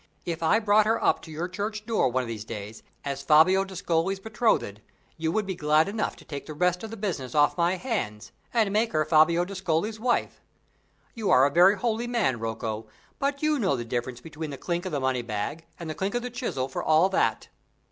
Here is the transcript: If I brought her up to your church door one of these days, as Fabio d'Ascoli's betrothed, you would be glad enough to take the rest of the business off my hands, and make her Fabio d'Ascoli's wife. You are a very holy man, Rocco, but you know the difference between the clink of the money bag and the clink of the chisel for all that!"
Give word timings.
If 0.25 0.41
I 0.41 0.57
brought 0.57 0.87
her 0.87 0.99
up 1.03 1.21
to 1.21 1.31
your 1.31 1.47
church 1.47 1.85
door 1.85 2.09
one 2.09 2.23
of 2.23 2.27
these 2.27 2.43
days, 2.43 2.81
as 3.05 3.21
Fabio 3.21 3.63
d'Ascoli's 3.63 4.19
betrothed, 4.19 4.81
you 5.15 5.31
would 5.31 5.45
be 5.45 5.53
glad 5.53 5.87
enough 5.87 6.15
to 6.15 6.25
take 6.25 6.47
the 6.47 6.55
rest 6.55 6.81
of 6.83 6.89
the 6.89 6.97
business 6.97 7.35
off 7.35 7.55
my 7.55 7.75
hands, 7.75 8.31
and 8.51 8.71
make 8.71 8.93
her 8.93 9.05
Fabio 9.05 9.45
d'Ascoli's 9.45 9.99
wife. 9.99 10.41
You 11.13 11.29
are 11.29 11.45
a 11.45 11.51
very 11.51 11.77
holy 11.77 12.07
man, 12.07 12.39
Rocco, 12.39 12.87
but 13.19 13.43
you 13.43 13.59
know 13.59 13.75
the 13.75 13.85
difference 13.85 14.21
between 14.21 14.49
the 14.49 14.57
clink 14.57 14.87
of 14.87 14.91
the 14.91 14.99
money 14.99 15.21
bag 15.21 15.67
and 15.79 15.87
the 15.87 15.93
clink 15.93 16.15
of 16.15 16.23
the 16.23 16.31
chisel 16.31 16.67
for 16.67 16.83
all 16.83 17.07
that!" 17.09 17.49